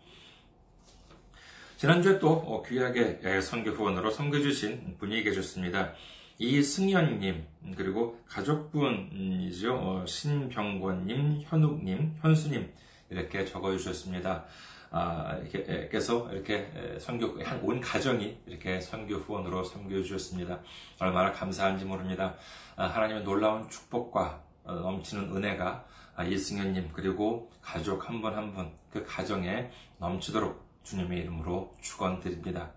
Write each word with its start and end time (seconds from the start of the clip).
지난주에 1.77 2.19
또 2.19 2.63
귀하게 2.67 3.41
선교 3.41 3.71
후원으로 3.71 4.09
섬겨주신 4.11 4.95
분이 4.97 5.23
계셨습니다. 5.23 5.93
이승현님, 6.37 7.45
그리고 7.77 8.19
가족분이죠. 8.27 9.73
어, 9.75 10.05
신병권님, 10.05 11.43
현욱님, 11.45 12.15
현수님, 12.21 12.71
이렇게 13.09 13.45
적어주셨습니다. 13.45 14.45
아, 14.91 15.37
이렇게, 15.41 15.89
께서 15.89 16.29
이렇게 16.31 16.71
선교, 16.99 17.37
온 17.63 17.79
가정이 17.81 18.37
이렇게 18.45 18.79
선교 18.79 19.15
후원으로 19.15 19.63
섬겨주셨습니다. 19.63 20.59
얼마나 20.99 21.31
감사한지 21.31 21.83
모릅니다. 21.85 22.35
아, 22.75 22.85
하나님의 22.87 23.23
놀라운 23.23 23.69
축복과 23.69 24.43
어, 24.63 24.73
넘치는 24.73 25.35
은혜가 25.35 25.85
아, 26.15 26.23
이승현님, 26.23 26.89
그리고 26.93 27.51
가족 27.61 28.07
한 28.09 28.21
분 28.21 28.33
한 28.33 28.53
분, 28.53 28.71
그 28.91 29.03
가정에 29.05 29.69
넘치도록 29.99 30.64
주님의 30.85 31.21
이름으로 31.21 31.75
축원드립니다. 31.81 32.69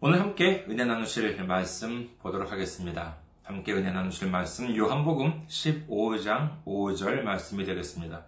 오늘 0.00 0.20
함께 0.20 0.66
은혜 0.68 0.84
나누실 0.84 1.42
말씀 1.44 2.10
보도록 2.20 2.52
하겠습니다. 2.52 3.16
함께 3.42 3.72
은혜 3.72 3.90
나누실 3.90 4.30
말씀 4.30 4.76
요한복음 4.76 5.46
15장 5.48 6.62
5절 6.66 7.22
말씀이 7.22 7.64
되겠습니다. 7.64 8.22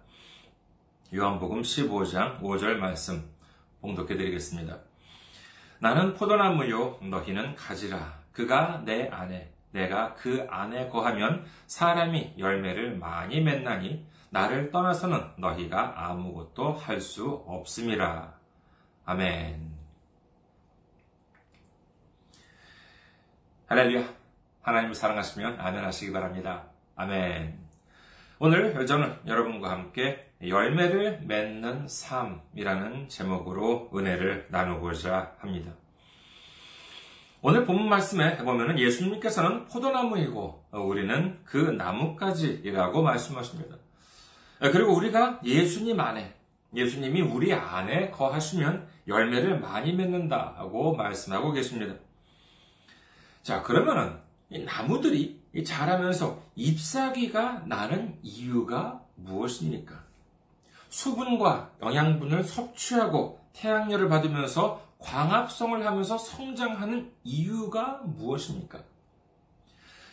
요한복음 1.13 1.61
15장 1.61 2.41
5절 2.41 2.77
말씀 2.77 3.29
봉독해 3.81 4.17
드리겠습니다. 4.17 4.79
나는 5.79 6.15
포도나무요 6.15 6.97
너희는 7.03 7.55
가지라 7.55 8.21
그가 8.31 8.81
내 8.85 9.07
안에 9.09 9.53
내가 9.71 10.15
그 10.15 10.47
안에 10.49 10.89
거하면 10.89 11.45
사람이 11.67 12.33
열매를 12.39 12.97
많이 12.97 13.39
맺나니 13.39 14.10
나를 14.31 14.71
떠나서는 14.71 15.33
너희가 15.37 15.93
아무것도 16.09 16.71
할 16.73 17.01
수 17.01 17.43
없음이라. 17.45 18.33
아멘. 19.05 19.71
할렐루야. 23.67 24.07
하나님을 24.61 24.95
사랑하시면 24.95 25.59
아멘 25.59 25.83
하시기 25.83 26.13
바랍니다. 26.13 26.63
아멘. 26.95 27.59
오늘 28.39 28.85
저는 28.85 29.19
여러분과 29.27 29.69
함께 29.69 30.31
열매를 30.41 31.21
맺는 31.23 31.87
삶이라는 31.87 33.09
제목으로 33.09 33.91
은혜를 33.93 34.47
나누고자 34.49 35.35
합니다. 35.39 35.73
오늘 37.41 37.65
본문 37.65 37.89
말씀에 37.89 38.37
보면은 38.37 38.79
예수님께서는 38.79 39.65
포도나무이고 39.65 40.65
우리는 40.71 41.39
그 41.43 41.57
나뭇가지라고 41.57 43.01
말씀하십니다. 43.01 43.80
그리고 44.69 44.93
우리가 44.95 45.39
예수님 45.43 45.99
안에, 45.99 46.35
예수님이 46.75 47.21
우리 47.21 47.51
안에 47.51 48.11
거하시면 48.11 48.87
열매를 49.07 49.59
많이 49.59 49.93
맺는다고 49.93 50.95
말씀하고 50.95 51.51
계십니다. 51.51 51.95
자, 53.41 53.63
그러면은 53.63 54.19
이 54.49 54.59
나무들이 54.59 55.41
자라면서 55.65 56.43
잎사귀가 56.55 57.63
나는 57.65 58.19
이유가 58.21 59.03
무엇입니까? 59.15 60.03
수분과 60.89 61.71
영양분을 61.81 62.43
섭취하고 62.43 63.39
태양열을 63.53 64.09
받으면서 64.09 64.85
광합성을 64.99 65.83
하면서 65.85 66.17
성장하는 66.17 67.11
이유가 67.23 68.01
무엇입니까? 68.03 68.83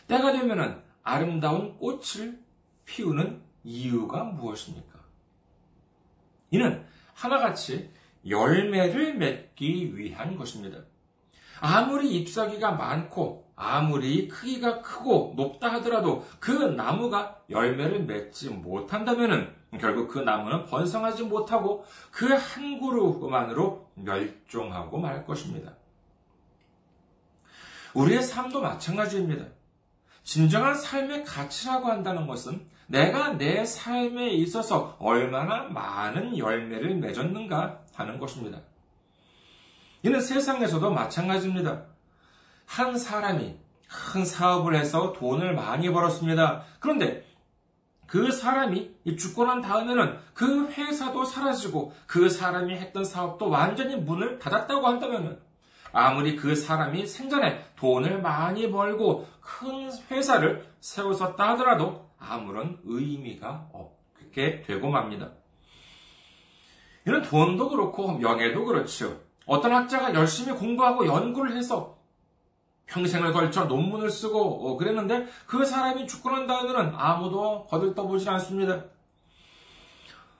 때가 0.07 0.31
되면은 0.31 0.81
아름다운 1.03 1.77
꽃을 1.77 2.39
피우는 2.85 3.48
이유가 3.63 4.23
무엇입니까? 4.23 4.99
이는 6.51 6.85
하나같이 7.13 7.91
열매를 8.27 9.15
맺기 9.15 9.97
위한 9.97 10.35
것입니다. 10.37 10.79
아무리 11.61 12.15
잎사귀가 12.17 12.71
많고 12.71 13.49
아무리 13.55 14.27
크기가 14.29 14.81
크고 14.81 15.33
높다 15.35 15.73
하더라도 15.73 16.25
그 16.39 16.51
나무가 16.51 17.41
열매를 17.49 18.05
맺지 18.05 18.49
못한다면 18.51 19.53
결국 19.79 20.07
그 20.07 20.19
나무는 20.19 20.65
번성하지 20.65 21.23
못하고 21.23 21.85
그 22.11 22.33
한 22.33 22.79
그루만으로 22.79 23.91
멸종하고 23.95 24.97
말 24.97 25.25
것입니다. 25.25 25.75
우리의 27.93 28.23
삶도 28.23 28.61
마찬가지입니다. 28.61 29.45
진정한 30.23 30.75
삶의 30.75 31.25
가치라고 31.25 31.87
한다는 31.87 32.27
것은 32.27 32.65
내가 32.89 33.37
내 33.37 33.65
삶에 33.65 34.29
있어서 34.29 34.95
얼마나 34.99 35.63
많은 35.63 36.37
열매를 36.37 36.95
맺었는가 36.95 37.81
하는 37.93 38.17
것입니다. 38.17 38.59
이는 40.01 40.19
세상에서도 40.19 40.89
마찬가지입니다. 40.89 41.83
한 42.65 42.97
사람이 42.97 43.55
큰 43.87 44.25
사업을 44.25 44.75
해서 44.75 45.13
돈을 45.13 45.53
많이 45.53 45.91
벌었습니다. 45.91 46.63
그런데 46.79 47.25
그 48.07 48.31
사람이 48.31 48.95
죽고 49.19 49.45
난 49.45 49.61
다음에는 49.61 50.17
그 50.33 50.69
회사도 50.71 51.25
사라지고 51.25 51.93
그 52.07 52.27
사람이 52.27 52.73
했던 52.73 53.05
사업도 53.05 53.49
완전히 53.49 53.97
문을 53.97 54.39
닫았다고 54.39 54.87
한다면 54.87 55.39
아무리 55.91 56.35
그 56.35 56.55
사람이 56.55 57.05
생전에 57.05 57.65
돈을 57.75 58.23
많이 58.23 58.71
벌고 58.71 59.27
큰 59.41 59.91
회사를 60.09 60.65
세웠었다 60.79 61.49
하더라도 61.49 62.08
아무런 62.19 62.79
의미가 62.83 63.69
없게 63.73 64.61
되고 64.61 64.89
맙니다. 64.89 65.31
이는 67.07 67.21
돈도 67.21 67.69
그렇고 67.69 68.11
명예도 68.13 68.65
그렇죠. 68.65 69.21
어떤 69.45 69.73
학자가 69.73 70.13
열심히 70.13 70.55
공부하고 70.55 71.07
연구를 71.07 71.55
해서 71.55 71.97
평생을 72.85 73.33
걸쳐 73.33 73.65
논문을 73.65 74.09
쓰고 74.09 74.67
어, 74.67 74.77
그랬는데 74.77 75.27
그 75.45 75.65
사람이 75.65 76.07
죽고 76.07 76.29
난 76.29 76.47
다음에는 76.47 76.93
아무도 76.95 77.65
거들떠보지 77.67 78.29
않습니다. 78.29 78.85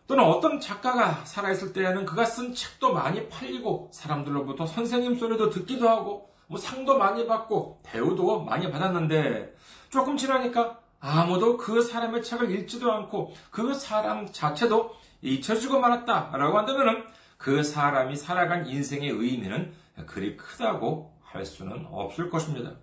또는 0.07 0.23
어떤 0.23 0.59
작가가 0.59 1.23
살아있을 1.23 1.71
때에는 1.71 2.05
그가 2.05 2.25
쓴 2.25 2.53
책도 2.53 2.93
많이 2.93 3.29
팔리고 3.29 3.91
사람들로부터 3.93 4.65
선생님 4.65 5.15
소리도 5.15 5.51
듣기도 5.51 5.87
하고 5.87 6.31
뭐 6.47 6.57
상도 6.57 6.97
많이 6.97 7.27
받고 7.27 7.81
배우도 7.83 8.43
많이 8.43 8.71
받았는데 8.71 9.55
조금 9.89 10.17
지나니까 10.17 10.78
아무도 10.99 11.57
그 11.57 11.81
사람의 11.81 12.23
책을 12.23 12.51
읽지도 12.51 12.91
않고 12.91 13.33
그 13.51 13.73
사람 13.73 14.31
자체도 14.31 14.95
잊혀지고 15.21 15.79
말았다라고 15.79 16.57
한다면 16.57 17.07
그 17.37 17.63
사람이 17.63 18.15
살아간 18.15 18.67
인생의 18.67 19.09
의미는 19.09 19.73
그리 20.05 20.35
크다고 20.35 21.13
할 21.21 21.45
수는 21.45 21.87
없을 21.89 22.29
것입니다. 22.29 22.75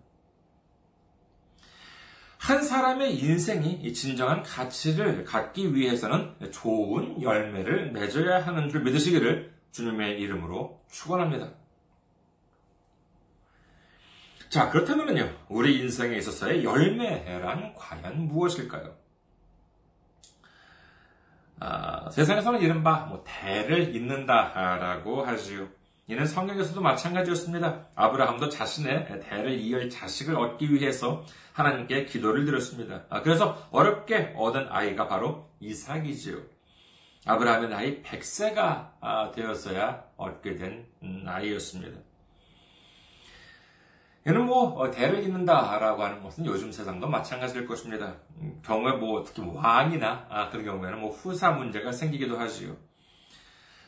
한 2.38 2.62
사람의 2.62 3.18
인생이 3.18 3.92
진정한 3.92 4.42
가치를 4.42 5.24
갖기 5.24 5.74
위해서는 5.74 6.36
좋은 6.52 7.20
열매를 7.20 7.92
맺어야 7.92 8.46
하는 8.46 8.68
줄 8.68 8.82
믿으시기를 8.82 9.52
주님의 9.72 10.20
이름으로 10.20 10.80
축원합니다. 10.90 11.50
자, 14.56 14.70
그렇다면요. 14.70 15.30
우리 15.50 15.80
인생에 15.80 16.16
있어서의 16.16 16.64
열매란 16.64 17.74
과연 17.74 18.26
무엇일까요? 18.26 18.96
아, 21.60 22.08
세상에서는 22.08 22.62
이른바 22.62 23.04
뭐 23.04 23.22
대를 23.26 23.94
잇는다라고 23.94 25.26
하지요. 25.26 25.68
이는 26.06 26.24
성경에서도 26.24 26.80
마찬가지였습니다. 26.80 27.88
아브라함도 27.96 28.48
자신의 28.48 29.20
대를 29.28 29.58
이을 29.58 29.90
자식을 29.90 30.34
얻기 30.34 30.72
위해서 30.72 31.22
하나님께 31.52 32.06
기도를 32.06 32.46
드렸습니다. 32.46 33.04
아, 33.10 33.20
그래서 33.20 33.68
어렵게 33.70 34.32
얻은 34.38 34.68
아이가 34.70 35.06
바로 35.06 35.50
이삭이지요. 35.60 36.38
아브라함의 37.26 37.68
나이 37.68 38.02
100세가 38.02 38.92
아, 39.02 39.30
되었어야 39.32 40.02
얻게 40.16 40.56
된 40.56 40.86
음, 41.02 41.24
아이였습니다. 41.26 41.98
얘는 44.26 44.44
뭐 44.44 44.73
어, 44.81 44.90
대를 44.90 45.23
잇는다라고 45.23 46.02
하는 46.02 46.23
것은 46.23 46.44
요즘 46.46 46.73
세상도 46.73 47.06
마찬가지일 47.06 47.67
것입니다. 47.67 48.17
음, 48.40 48.61
경우에 48.64 48.93
뭐 48.93 49.23
특히 49.23 49.40
뭐 49.40 49.61
왕이나 49.61 50.26
아, 50.28 50.49
그런 50.50 50.64
경우에는 50.64 51.00
뭐 51.00 51.11
후사 51.11 51.52
문제가 51.52 51.93
생기기도 51.93 52.37
하지요. 52.37 52.76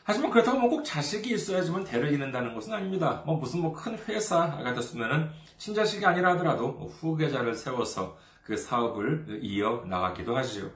하지만 0.05 0.31
그렇다고 0.31 0.57
뭐 0.59 0.69
꼭 0.69 0.83
자식이 0.83 1.33
있어야지만 1.33 1.83
대를 1.83 2.13
잇는다는 2.13 2.55
것은 2.55 2.73
아닙니다. 2.73 3.21
뭐 3.25 3.35
무슨 3.35 3.61
뭐 3.61 3.73
큰 3.73 3.97
회사가 4.07 4.73
됐으면은 4.73 5.29
친자식이 5.57 6.05
아니라 6.05 6.31
하더라도 6.33 6.69
뭐 6.69 6.87
후계자를 6.87 7.53
세워서 7.53 8.17
그 8.43 8.55
사업을 8.55 9.39
이어 9.43 9.83
나가기도 9.87 10.35
하지요. 10.37 10.71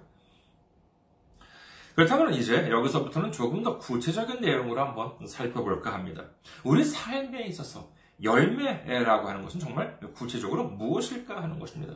그렇다면 1.95 2.33
이제 2.33 2.69
여기서부터는 2.69 3.31
조금 3.31 3.63
더 3.63 3.77
구체적인 3.77 4.42
내용으로 4.42 4.81
한번 4.81 5.25
살펴볼까 5.25 5.94
합니다. 5.94 6.25
우리 6.63 6.83
삶에 6.83 7.44
있어서 7.48 7.89
열매라고 8.23 9.27
하는 9.27 9.43
것은 9.43 9.59
정말 9.59 9.99
구체적으로 10.13 10.65
무엇일까 10.69 11.41
하는 11.41 11.59
것입니다. 11.59 11.93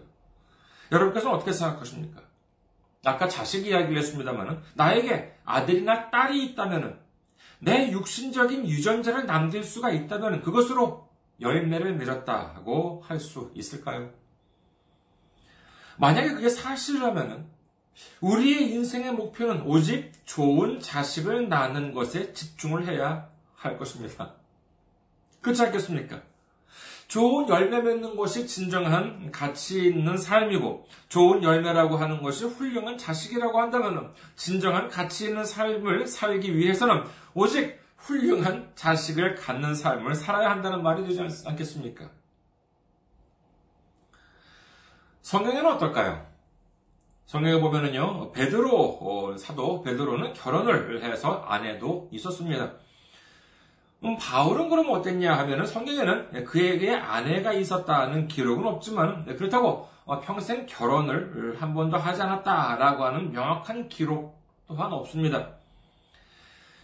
여러분께서는 0.91 1.35
어떻게 1.35 1.51
생각하십니까? 1.51 2.21
아까 3.05 3.27
자식 3.27 3.65
이야기를 3.65 3.97
했습니다만 3.97 4.61
나에게 4.75 5.37
아들이나 5.45 6.09
딸이 6.09 6.43
있다면 6.47 6.99
내 7.59 7.91
육신적인 7.91 8.67
유전자를 8.67 9.25
남길 9.25 9.63
수가 9.63 9.91
있다면 9.91 10.41
그것으로 10.41 11.07
열매를 11.39 11.95
맺었다고 11.95 13.03
할 13.05 13.19
수 13.19 13.51
있을까요? 13.55 14.11
만약에 15.97 16.33
그게 16.33 16.49
사실이라면 16.49 17.47
우리의 18.21 18.71
인생의 18.71 19.13
목표는 19.13 19.63
오직 19.63 20.11
좋은 20.25 20.79
자식을 20.79 21.49
낳는 21.49 21.93
것에 21.93 22.33
집중을 22.33 22.85
해야 22.87 23.29
할 23.55 23.77
것입니다. 23.77 24.36
그렇지 25.41 25.61
않겠습니까? 25.63 26.21
좋은 27.07 27.47
열매 27.47 27.81
맺는 27.81 28.17
것이 28.17 28.45
진정한 28.45 29.31
가치 29.31 29.87
있는 29.87 30.17
삶이고, 30.17 30.85
좋은 31.07 31.41
열매라고 31.41 31.95
하는 31.95 32.21
것이 32.21 32.45
훌륭한 32.45 32.97
자식이라고 32.97 33.59
한다면, 33.61 34.13
진정한 34.35 34.89
가치 34.89 35.27
있는 35.27 35.45
삶을 35.45 36.05
살기 36.05 36.55
위해서는 36.57 37.03
오직 37.33 37.79
훌륭한 37.97 38.71
자식을 38.75 39.35
갖는 39.35 39.73
삶을 39.73 40.15
살아야 40.15 40.51
한다는 40.51 40.83
말이 40.83 41.05
되지 41.05 41.45
않겠습니까? 41.45 42.09
성경에는 45.21 45.73
어떨까요? 45.73 46.25
성경에 47.25 47.59
보면은요, 47.59 48.31
베드로 48.31 48.97
어, 49.01 49.37
사도 49.37 49.81
베드로는 49.81 50.33
결혼을 50.33 51.03
해서 51.03 51.43
아내도 51.47 52.09
있었습니다. 52.13 52.73
음, 54.03 54.15
바울은 54.17 54.69
그럼 54.69 54.89
어땠냐 54.91 55.37
하면은 55.39 55.65
성경에는 55.65 56.45
그에게 56.45 56.93
아내가 56.93 57.53
있었다는 57.53 58.27
기록은 58.27 58.65
없지만 58.67 59.25
그렇다고 59.25 59.89
어, 60.05 60.21
평생 60.21 60.65
결혼을 60.65 61.57
한 61.59 61.73
번도 61.73 61.97
하지 61.97 62.21
않았다라고 62.21 63.03
하는 63.03 63.31
명확한 63.31 63.89
기록 63.89 64.41
또한 64.67 64.91
없습니다. 64.93 65.57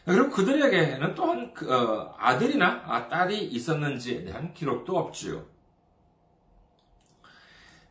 그리고 0.06 0.30
그들에게는 0.30 1.16
또한 1.16 1.54
그, 1.54 1.74
어, 1.74 2.16
아들이나 2.18 2.84
아, 2.86 3.08
딸이 3.08 3.46
있었는지에 3.46 4.26
대한 4.26 4.54
기록도 4.54 4.98
없지요. 4.98 5.46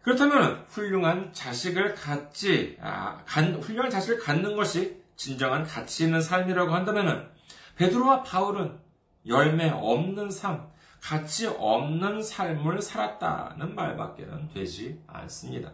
그렇다면 0.02 0.66
훌륭한 0.68 1.32
자식을 1.32 1.94
갖지, 1.94 2.76
아, 2.82 3.22
간, 3.24 3.54
훌륭한 3.54 3.90
자식을 3.90 4.18
갖는 4.18 4.56
것이 4.56 5.00
진정한 5.16 5.64
가치 5.64 6.04
있는 6.04 6.20
삶이라고 6.20 6.74
한다면 6.74 7.30
베드로와 7.76 8.24
바울은 8.24 8.81
열매 9.26 9.70
없는 9.70 10.30
삶, 10.30 10.68
가치 11.00 11.46
없는 11.46 12.22
삶을 12.22 12.82
살았다는 12.82 13.74
말밖에는 13.74 14.48
되지 14.54 15.00
않습니다. 15.06 15.72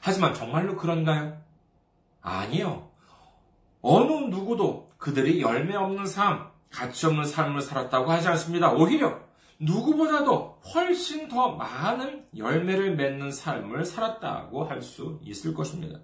하지만 0.00 0.34
정말로 0.34 0.76
그런가요? 0.76 1.40
아니요. 2.20 2.90
어느 3.80 4.12
누구도 4.34 4.92
그들이 4.98 5.40
열매 5.40 5.74
없는 5.76 6.06
삶, 6.06 6.50
가치 6.70 7.06
없는 7.06 7.24
삶을 7.24 7.60
살았다고 7.60 8.10
하지 8.10 8.28
않습니다. 8.28 8.72
오히려 8.72 9.20
누구보다도 9.58 10.60
훨씬 10.74 11.28
더 11.28 11.52
많은 11.52 12.26
열매를 12.36 12.96
맺는 12.96 13.30
삶을 13.30 13.84
살았다고 13.84 14.64
할 14.64 14.82
수 14.82 15.20
있을 15.22 15.54
것입니다. 15.54 16.00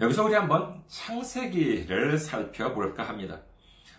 여기서 0.00 0.24
우리 0.24 0.34
한번 0.34 0.80
창세기를 0.86 2.18
살펴볼까 2.18 3.08
합니다. 3.08 3.40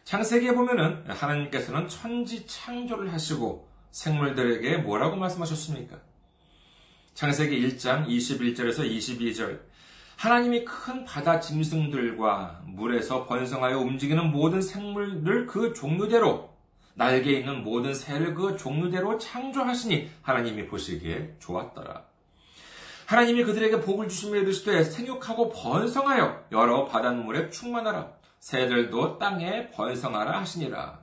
창세기에 0.06 0.54
보면은 0.54 1.04
하나님께서는 1.10 1.90
천지 1.90 2.48
창조를 2.48 3.12
하시고 3.12 3.68
생물들에게 3.92 4.78
뭐라고 4.78 5.18
말씀하셨습니까? 5.18 5.98
창세기 7.16 7.68
1장 7.68 8.08
21절에서 8.08 8.90
22절. 8.90 9.60
하나님이 10.16 10.64
큰 10.64 11.04
바다 11.04 11.42
짐승들과 11.42 12.64
물에서 12.66 13.26
번성하여 13.26 13.80
움직이는 13.80 14.32
모든 14.32 14.62
생물들 14.62 15.48
그 15.48 15.74
종류대로 15.74 16.50
날개 16.96 17.32
있는 17.32 17.64
모든 17.64 17.94
새를 17.94 18.34
그 18.34 18.56
종류대로 18.56 19.18
창조하시니 19.18 20.10
하나님이 20.22 20.68
보시기에 20.68 21.36
좋았더라. 21.40 22.09
하나님이 23.10 23.44
그들에게 23.44 23.82
복을 23.82 24.08
주시며 24.08 24.38
이르시되 24.38 24.84
생육하고 24.84 25.50
번성하여 25.50 26.46
여러 26.52 26.86
바닷물에 26.86 27.50
충만하라. 27.50 28.14
새들도 28.38 29.18
땅에 29.18 29.72
번성하라 29.72 30.40
하시니라. 30.42 31.00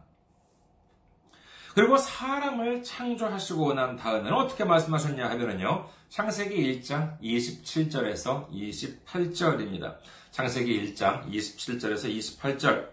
그리고 1.74 1.96
사람을 1.96 2.84
창조하시고 2.84 3.74
난 3.74 3.96
다음에는 3.96 4.32
어떻게 4.34 4.64
말씀하셨냐 4.64 5.28
하면은요. 5.30 5.88
창세기 6.08 6.80
1장 6.80 7.20
27절에서 7.20 8.50
28절입니다. 8.52 9.96
창세기 10.30 10.94
1장 10.94 11.28
27절에서 11.28 12.08
28절. 12.08 12.88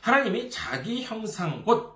하나님이 0.00 0.50
자기 0.50 1.04
형상, 1.04 1.62
곧 1.62 1.95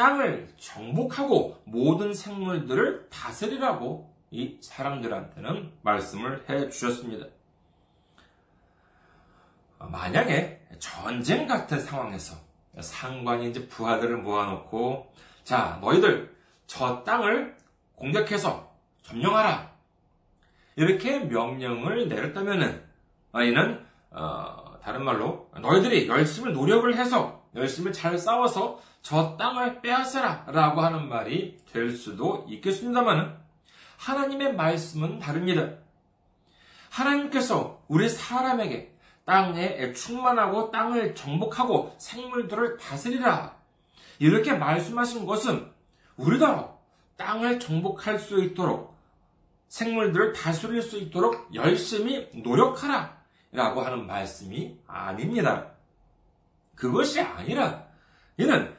땅을 0.00 0.48
정복하고 0.56 1.60
모든 1.64 2.14
생물들을 2.14 3.10
다스리라고 3.10 4.10
이 4.30 4.56
사람들한테는 4.62 5.72
말씀을 5.82 6.48
해 6.48 6.70
주셨습니다. 6.70 7.26
만약에 9.78 10.66
전쟁 10.78 11.46
같은 11.46 11.78
상황에서 11.78 12.34
상관이 12.80 13.50
이제 13.50 13.68
부하들을 13.68 14.16
모아놓고 14.16 15.12
자 15.44 15.78
너희들 15.82 16.34
저 16.66 17.04
땅을 17.04 17.58
공격해서 17.94 18.72
점령하라 19.02 19.70
이렇게 20.76 21.18
명령을 21.18 22.08
내렸다면은 22.08 22.82
이는 23.34 23.86
어, 24.12 24.78
다른 24.82 25.04
말로 25.04 25.50
너희들이 25.60 26.08
열심히 26.08 26.54
노력을 26.54 26.96
해서 26.96 27.39
열심히 27.54 27.92
잘 27.92 28.18
싸워서 28.18 28.80
저 29.02 29.36
땅을 29.36 29.80
빼앗아라 29.80 30.44
라고 30.48 30.80
하는 30.80 31.08
말이 31.08 31.56
될 31.72 31.90
수도 31.90 32.46
있겠습니다만은 32.48 33.34
하나님의 33.96 34.54
말씀은 34.54 35.18
다릅니다. 35.18 35.74
하나님께서 36.90 37.82
우리 37.88 38.08
사람에게 38.08 38.94
땅에 39.24 39.92
충만하고 39.92 40.70
땅을 40.70 41.14
정복하고 41.14 41.94
생물들을 41.98 42.78
다스리라. 42.78 43.56
이렇게 44.18 44.52
말씀하신 44.52 45.24
것은 45.24 45.70
우리도 46.16 46.78
땅을 47.16 47.60
정복할 47.60 48.18
수 48.18 48.42
있도록 48.42 48.96
생물들을 49.68 50.32
다스릴 50.32 50.82
수 50.82 50.98
있도록 50.98 51.54
열심히 51.54 52.28
노력하라. 52.34 53.20
라고 53.52 53.80
하는 53.80 54.06
말씀이 54.06 54.78
아닙니다. 54.86 55.72
그것이 56.80 57.20
아니라 57.20 57.84
이는 58.38 58.72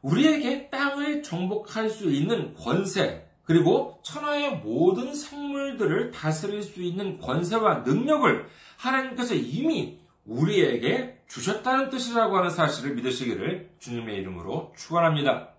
우리에게 0.00 0.70
땅을 0.70 1.22
정복할 1.22 1.90
수 1.90 2.10
있는 2.10 2.54
권세, 2.54 3.28
그리고 3.44 4.00
천하의 4.02 4.56
모든 4.60 5.14
생물들을 5.14 6.12
다스릴 6.12 6.62
수 6.62 6.80
있는 6.80 7.18
권세와 7.18 7.80
능력을 7.80 8.46
하나님께서 8.78 9.34
이미 9.34 10.00
우리에게 10.24 11.20
주셨다는 11.28 11.90
뜻이라고 11.90 12.38
하는 12.38 12.48
사실을 12.48 12.94
믿으시기를 12.94 13.72
주님의 13.78 14.16
이름으로 14.16 14.72
축원합니다. 14.74 15.50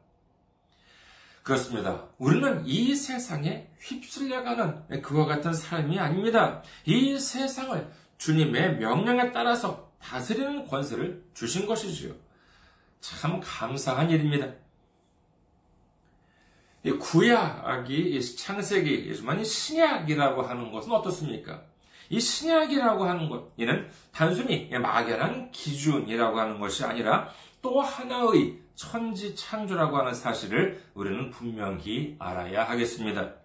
그렇습니다. 1.43 2.07
우리는 2.17 2.63
이 2.65 2.95
세상에 2.95 3.67
휩쓸려가는 3.81 5.01
그와 5.03 5.25
같은 5.27 5.53
삶이 5.53 5.99
아닙니다. 5.99 6.63
이 6.85 7.19
세상을 7.19 7.87
주님의 8.17 8.77
명령에 8.77 9.31
따라서 9.31 9.92
다스리는 10.03 10.67
권세를 10.67 11.23
주신 11.33 11.65
것이지요. 11.65 12.13
참 12.99 13.39
감사한 13.41 14.09
일입니다. 14.09 14.47
구약이 16.99 18.35
창세기지만 18.35 19.43
신약이라고 19.43 20.41
하는 20.41 20.71
것은 20.71 20.91
어떻습니까? 20.91 21.61
이 22.09 22.19
신약이라고 22.19 23.05
하는 23.05 23.29
것, 23.29 23.53
이는 23.55 23.89
단순히 24.11 24.69
막연한 24.69 25.51
기준이라고 25.51 26.37
하는 26.37 26.59
것이 26.59 26.83
아니라 26.83 27.29
또 27.61 27.79
하나의 27.79 28.59
천지 28.75 29.33
창조라고 29.35 29.97
하는 29.97 30.13
사실을 30.13 30.83
우리는 30.93 31.31
분명히 31.31 32.17
알아야 32.19 32.65
하겠습니다. 32.65 33.35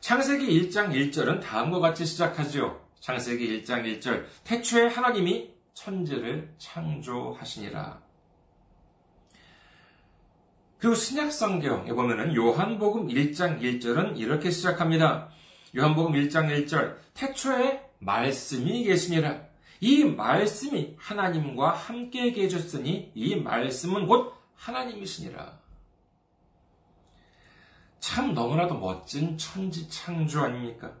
창세기 0.00 0.68
1장 0.68 0.90
1절은 0.90 1.40
다음과 1.40 1.80
같이 1.80 2.04
시작하지요. 2.04 2.87
창세기 3.00 3.62
1장 3.62 3.84
1절. 3.84 4.26
태초에 4.44 4.88
하나님이 4.88 5.52
천지를 5.74 6.54
창조하시니라. 6.58 8.02
그리고 10.78 10.94
신약 10.94 11.32
성경에 11.32 11.92
보면은 11.92 12.34
요한복음 12.34 13.08
1장 13.08 13.60
1절은 13.60 14.16
이렇게 14.18 14.50
시작합니다. 14.50 15.28
요한복음 15.76 16.12
1장 16.12 16.48
1절. 16.48 16.96
태초에 17.14 17.82
말씀이 17.98 18.84
계시니라. 18.84 19.48
이 19.80 20.04
말씀이 20.04 20.96
하나님과 20.98 21.70
함께 21.70 22.32
계셨으니 22.32 23.12
이 23.14 23.36
말씀은 23.36 24.06
곧 24.06 24.34
하나님이시니라. 24.54 25.58
참 28.00 28.34
너무나도 28.34 28.78
멋진 28.78 29.36
천지 29.36 29.88
창조 29.88 30.42
아닙니까? 30.42 30.92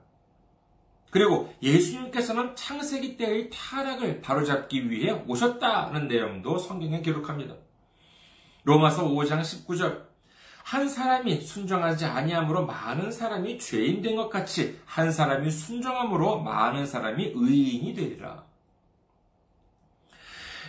그리고 1.10 1.54
예수님께서는 1.62 2.54
창세기 2.54 3.16
때의 3.16 3.50
타락을 3.50 4.20
바로잡기 4.20 4.90
위해 4.90 5.22
오셨다는 5.26 6.08
내용도 6.08 6.58
성경에 6.58 7.00
기록합니다. 7.00 7.54
로마서 8.64 9.08
5장 9.08 9.40
19절 9.40 10.06
한 10.62 10.86
사람이 10.86 11.40
순종하지 11.40 12.04
아니함으로 12.04 12.66
많은 12.66 13.10
사람이 13.10 13.58
죄인 13.58 14.02
된 14.02 14.16
것 14.16 14.28
같이 14.28 14.78
한 14.84 15.10
사람이 15.10 15.50
순종함으로 15.50 16.40
많은 16.42 16.84
사람이 16.84 17.32
의인이 17.34 17.94
되리라. 17.94 18.44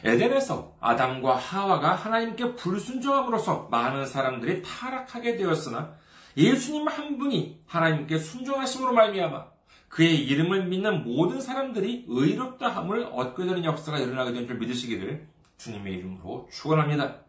에덴에서 0.06 0.78
아담과 0.80 1.36
하와가 1.36 1.96
하나님께 1.96 2.56
불순종함으로써 2.56 3.68
많은 3.70 4.06
사람들이 4.06 4.62
타락하게 4.62 5.36
되었으나 5.36 5.96
예수님 6.38 6.88
한 6.88 7.18
분이 7.18 7.64
하나님께 7.68 8.18
순종하심으로 8.20 8.94
말미암아 8.94 9.59
그의 9.90 10.24
이름을 10.26 10.68
믿는 10.68 11.04
모든 11.04 11.42
사람들이 11.42 12.06
의롭다 12.08 12.70
함을 12.70 13.10
얻게 13.12 13.44
되는 13.46 13.64
역사가 13.66 14.00
일어나게 14.00 14.34
된 14.34 14.48
줄 14.48 14.58
믿으시기를 14.58 15.28
주님의 15.58 15.94
이름으로 15.96 16.48
축원합니다. 16.52 17.22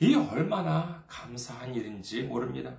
이 0.00 0.14
얼마나 0.14 1.04
감사한 1.08 1.74
일인지 1.74 2.22
모릅니다. 2.22 2.74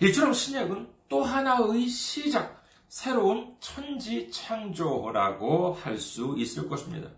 이처럼 0.00 0.32
신약은 0.32 0.88
또 1.08 1.22
하나의 1.22 1.88
시작, 1.88 2.64
새로운 2.88 3.56
천지 3.60 4.30
창조라고 4.30 5.74
할 5.74 5.98
수 5.98 6.34
있을 6.38 6.68
것입니다. 6.68 7.10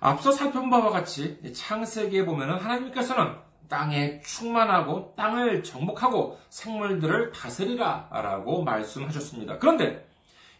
앞서 0.00 0.30
살펴본 0.30 0.70
바와 0.70 0.90
같이 0.90 1.40
창세기에 1.52 2.24
보면 2.24 2.58
하나님께서는 2.58 3.45
땅에 3.68 4.20
충만하고 4.20 5.14
땅을 5.16 5.62
정복하고 5.62 6.38
생물들을 6.48 7.32
다스리라 7.32 8.08
라고 8.10 8.62
말씀하셨습니다. 8.62 9.58
그런데 9.58 10.08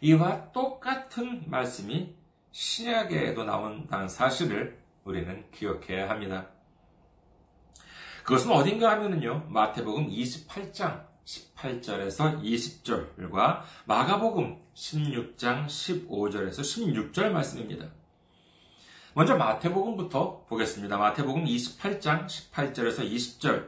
이와 0.01 0.51
똑같은 0.51 1.43
말씀이 1.47 2.15
신약에도 2.51 3.43
나온다는 3.43 4.07
사실을 4.07 4.79
우리는 5.03 5.45
기억해야 5.51 6.09
합니다. 6.09 6.47
그것은 8.23 8.51
어딘가 8.51 8.91
하면은요, 8.91 9.45
마태복음 9.47 10.09
28장 10.09 11.05
18절에서 11.23 12.41
20절과 12.41 13.61
마가복음 13.85 14.57
16장 14.73 15.65
15절에서 15.67 16.59
16절 16.59 17.29
말씀입니다. 17.29 17.87
먼저 19.17 19.35
마태복음부터 19.35 20.43
보겠습니다. 20.47 20.95
마태복음 20.95 21.45
28장 21.45 22.27
18절에서 22.27 22.99
20절. 22.99 23.65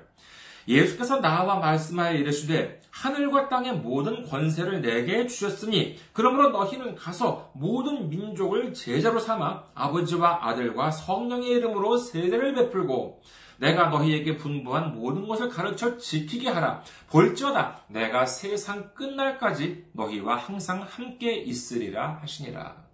예수께서 0.68 1.22
나와 1.22 1.56
말씀하여 1.56 2.14
이르시되 2.20 2.80
하늘과 2.92 3.50
땅의 3.50 3.78
모든 3.78 4.24
권세를 4.28 4.82
내게 4.82 5.26
주셨으니 5.26 5.98
그러므로 6.14 6.50
너희는 6.50 6.94
가서 6.94 7.50
모든 7.56 8.10
민족을 8.10 8.76
제자로 8.76 9.20
삼아 9.20 9.64
아버지와 9.74 10.48
아들과 10.48 10.92
성령의 10.92 11.50
이름으로 11.50 11.98
세례를 11.98 12.54
베풀고 12.54 13.24
내가 13.58 13.90
너희에게 13.90 14.38
분부한 14.38 14.94
모든 14.94 15.28
것을 15.28 15.50
가르쳐 15.50 15.98
지키게 15.98 16.48
하라. 16.50 16.84
볼지어다 17.10 17.86
내가 17.88 18.28
세상 18.28 18.94
끝날까지 18.94 19.88
너희와 19.94 20.36
항상 20.36 20.86
함께 20.88 21.38
있으리라 21.38 22.20
하시니라. 22.22 22.89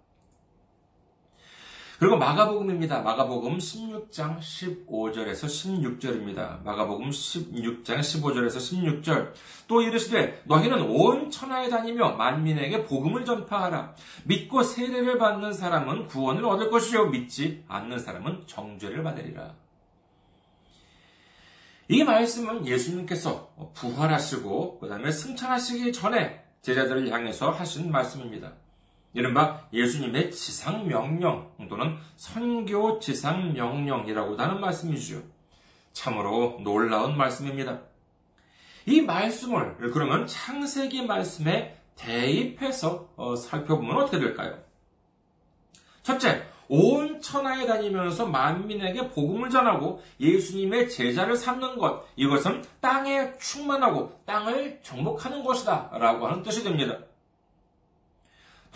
그리고 1.98 2.18
마가복음입니다. 2.18 3.00
마가복음 3.00 3.56
16장 3.56 4.38
15절에서 4.38 5.46
16절입니다. 5.46 6.62
마가복음 6.62 7.08
16장 7.08 8.00
15절에서 8.00 9.02
16절. 9.02 9.32
또 9.66 9.80
이르시되 9.80 10.42
너희는 10.44 10.82
온 10.82 11.30
천하에 11.30 11.70
다니며 11.70 12.12
만민에게 12.16 12.84
복음을 12.84 13.24
전파하라. 13.24 13.94
믿고 14.24 14.62
세례를 14.62 15.16
받는 15.16 15.54
사람은 15.54 16.08
구원을 16.08 16.44
얻을 16.44 16.70
것이요 16.70 17.06
믿지 17.06 17.64
않는 17.66 17.98
사람은 17.98 18.42
정죄를 18.46 19.02
받으리라. 19.02 19.54
이 21.88 22.04
말씀은 22.04 22.66
예수님께서 22.66 23.72
부활하시고 23.72 24.80
그 24.80 24.88
다음에 24.88 25.10
승천하시기 25.10 25.94
전에 25.94 26.44
제자들을 26.60 27.10
향해서 27.10 27.52
하신 27.52 27.90
말씀입니다. 27.90 28.52
이른바 29.16 29.66
예수님의 29.72 30.30
지상명령 30.30 31.52
또는 31.70 31.96
선교 32.16 32.98
지상명령이라고 32.98 34.36
하는 34.36 34.60
말씀이죠. 34.60 35.22
참으로 35.94 36.60
놀라운 36.62 37.16
말씀입니다. 37.16 37.80
이 38.84 39.00
말씀을 39.00 39.78
그러면 39.90 40.26
창세기 40.26 41.06
말씀에 41.06 41.78
대입해서 41.96 43.08
어, 43.16 43.34
살펴보면 43.34 43.96
어떻게 43.96 44.18
될까요? 44.18 44.58
첫째, 46.02 46.42
온 46.68 47.22
천하에 47.22 47.64
다니면서 47.64 48.26
만민에게 48.26 49.08
복음을 49.08 49.48
전하고 49.48 50.02
예수님의 50.20 50.90
제자를 50.90 51.36
삼는 51.36 51.78
것, 51.78 52.04
이것은 52.16 52.62
땅에 52.80 53.32
충만하고 53.38 54.20
땅을 54.26 54.80
정복하는 54.82 55.42
것이다. 55.42 55.92
라고 55.94 56.26
하는 56.26 56.42
뜻이 56.42 56.62
됩니다. 56.62 56.98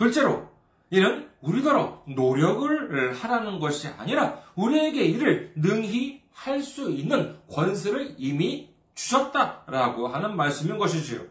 둘째로 0.01 0.49
이는 0.89 1.29
우리더러 1.41 2.03
노력을 2.07 3.13
하라는 3.13 3.59
것이 3.59 3.87
아니라 3.87 4.41
우리에게 4.55 5.05
이를 5.05 5.53
능히 5.55 6.21
할 6.33 6.63
수 6.63 6.89
있는 6.89 7.37
권세를 7.51 8.15
이미 8.17 8.73
주셨다라고 8.95 10.07
하는 10.07 10.35
말씀인 10.35 10.79
것이지요. 10.79 11.21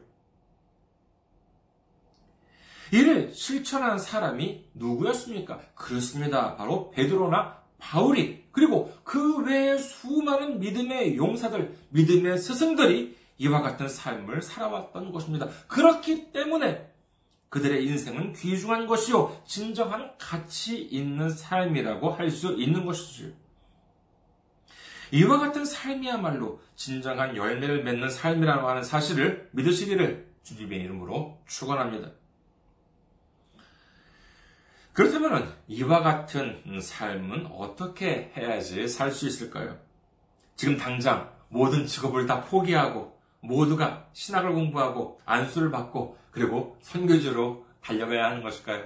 이를 2.93 3.33
실천한 3.35 3.99
사람이 3.99 4.67
누구였습니까? 4.75 5.59
그렇습니다. 5.75 6.55
바로 6.55 6.91
베드로나 6.91 7.59
바울이 7.79 8.45
그리고 8.53 8.93
그 9.03 9.39
외에 9.45 9.79
수많은 9.79 10.61
믿음의 10.61 11.17
용사들, 11.17 11.77
믿음의 11.89 12.39
스승들이 12.39 13.17
이와 13.39 13.63
같은 13.63 13.89
삶을 13.89 14.43
살아왔던 14.43 15.11
것입니다. 15.11 15.49
그렇기 15.67 16.31
때문에 16.33 16.90
그들의 17.51 17.85
인생은 17.85 18.33
귀중한 18.33 18.87
것이요, 18.87 19.43
진정한 19.45 20.17
가치 20.19 20.79
있는 20.81 21.29
삶이라고 21.29 22.11
할 22.11 22.31
수 22.31 22.55
있는 22.55 22.87
것이지요. 22.87 23.33
이와 25.13 25.41
같은 25.41 25.65
삶이야말로 25.65 26.61
진정한 26.77 27.37
열매를 27.37 27.83
맺는 27.83 28.09
삶이라고 28.09 28.69
하는 28.69 28.85
사실을 28.85 29.49
믿으시기를 29.53 30.31
주님의 30.45 30.81
이름으로 30.81 31.43
축원합니다. 31.49 32.13
그렇다면 34.93 35.53
이와 35.67 36.03
같은 36.03 36.81
삶은 36.81 37.47
어떻게 37.47 38.33
해야지 38.37 38.87
살 38.87 39.11
수 39.11 39.27
있을까요? 39.27 39.77
지금 40.55 40.77
당장 40.77 41.33
모든 41.49 41.87
직업을 41.87 42.27
다 42.27 42.43
포기하고 42.43 43.20
모두가 43.41 44.07
신학을 44.13 44.53
공부하고 44.53 45.21
안수를 45.25 45.71
받고 45.71 46.19
그리고 46.31 46.77
선교지로 46.81 47.65
달려가야 47.83 48.27
하는 48.27 48.43
것일까요? 48.43 48.85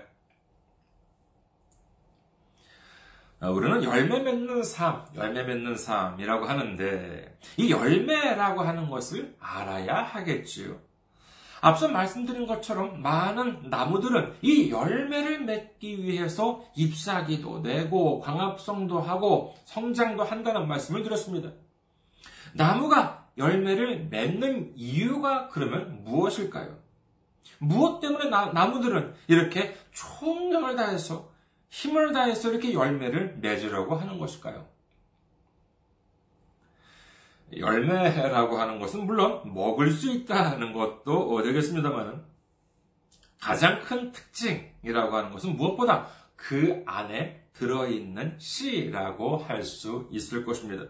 어, 3.40 3.50
우리는 3.50 3.82
열매 3.82 4.20
맺는 4.20 4.62
삶, 4.62 5.04
열매 5.14 5.42
맺는 5.42 5.76
삶이라고 5.76 6.46
하는데 6.46 7.38
이 7.58 7.70
열매라고 7.70 8.62
하는 8.62 8.88
것을 8.88 9.36
알아야 9.38 10.02
하겠지요. 10.02 10.78
앞서 11.60 11.88
말씀드린 11.88 12.46
것처럼 12.46 13.00
많은 13.00 13.70
나무들은 13.70 14.34
이 14.42 14.70
열매를 14.70 15.44
맺기 15.44 16.04
위해서 16.04 16.62
잎사귀도 16.76 17.60
내고 17.60 18.20
광합성도 18.20 19.00
하고 19.00 19.54
성장도 19.64 20.24
한다는 20.24 20.68
말씀을 20.68 21.02
드렸습니다. 21.02 21.50
나무가 22.52 23.23
열매를 23.36 24.06
맺는 24.10 24.72
이유가 24.76 25.48
그러면 25.48 26.02
무엇일까요? 26.04 26.78
무엇 27.58 28.00
때문에 28.00 28.28
나, 28.30 28.46
나무들은 28.46 29.14
이렇게 29.28 29.76
총력을 29.92 30.76
다해서 30.76 31.32
힘을 31.70 32.12
다해서 32.12 32.50
이렇게 32.50 32.72
열매를 32.72 33.38
맺으려고 33.40 33.96
하는 33.96 34.18
것일까요? 34.18 34.66
열매라고 37.56 38.58
하는 38.58 38.78
것은 38.78 39.06
물론 39.06 39.52
먹을 39.52 39.90
수 39.90 40.10
있다는 40.10 40.72
것도 40.72 41.42
되겠습니다만 41.42 42.24
가장 43.40 43.80
큰 43.82 44.10
특징이라고 44.10 45.16
하는 45.16 45.30
것은 45.30 45.56
무엇보다 45.56 46.06
그 46.36 46.82
안에 46.86 47.44
들어있는 47.52 48.38
씨라고 48.38 49.36
할 49.36 49.62
수 49.62 50.08
있을 50.10 50.44
것입니다. 50.44 50.84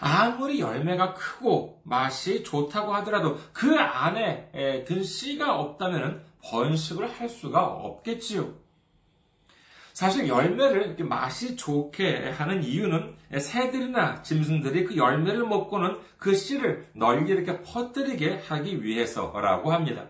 아무리 0.00 0.60
열매가 0.60 1.14
크고 1.14 1.80
맛이 1.84 2.42
좋다고 2.42 2.92
하더라도 2.96 3.38
그 3.52 3.76
안에 3.78 4.84
든 4.86 5.02
씨가 5.02 5.58
없다면 5.58 6.24
번식을 6.44 7.08
할 7.08 7.28
수가 7.28 7.64
없겠지요. 7.64 8.60
사실 9.92 10.26
열매를 10.26 10.86
이렇게 10.86 11.04
맛이 11.04 11.54
좋게 11.54 12.30
하는 12.30 12.64
이유는 12.64 13.14
새들이나 13.38 14.22
짐승들이 14.22 14.84
그 14.84 14.96
열매를 14.96 15.46
먹고는 15.46 15.98
그 16.16 16.34
씨를 16.34 16.86
널리 16.94 17.30
이렇게 17.30 17.62
퍼뜨리게 17.62 18.42
하기 18.48 18.82
위해서라고 18.82 19.72
합니다. 19.72 20.06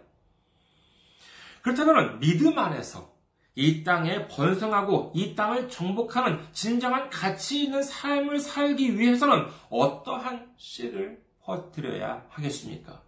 그렇다면 1.62 2.20
믿음 2.20 2.58
안에서 2.58 3.11
이 3.54 3.84
땅에 3.84 4.28
번성하고 4.28 5.12
이 5.14 5.34
땅을 5.34 5.68
정복하는 5.68 6.40
진정한 6.52 7.10
가치 7.10 7.64
있는 7.64 7.82
삶을 7.82 8.38
살기 8.40 8.98
위해서는 8.98 9.46
어떠한 9.68 10.54
씨를 10.56 11.22
퍼뜨려야 11.42 12.24
하겠습니까? 12.30 13.02